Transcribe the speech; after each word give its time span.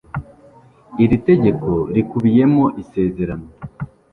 Iri 1.03 1.17
tegeko 1.27 1.69
rikubiyemo 1.95 2.65
isezerano. 2.81 3.47